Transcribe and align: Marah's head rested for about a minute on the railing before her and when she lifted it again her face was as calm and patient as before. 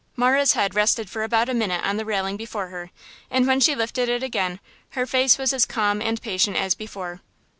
Marah's 0.15 0.53
head 0.53 0.73
rested 0.73 1.11
for 1.11 1.21
about 1.21 1.47
a 1.47 1.53
minute 1.53 1.83
on 1.85 1.95
the 1.97 2.05
railing 2.05 2.35
before 2.35 2.69
her 2.69 2.89
and 3.29 3.45
when 3.45 3.59
she 3.59 3.75
lifted 3.75 4.09
it 4.09 4.23
again 4.23 4.59
her 4.97 5.05
face 5.05 5.37
was 5.37 5.53
as 5.53 5.63
calm 5.67 6.01
and 6.01 6.23
patient 6.23 6.57
as 6.57 6.73
before. 6.73 7.21